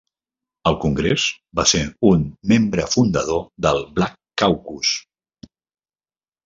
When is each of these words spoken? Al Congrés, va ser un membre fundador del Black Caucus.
Al 0.69 0.77
Congrés, 0.85 1.25
va 1.59 1.65
ser 1.73 1.83
un 2.13 2.25
membre 2.53 2.89
fundador 2.97 3.47
del 3.67 3.87
Black 4.01 4.21
Caucus. 4.45 4.99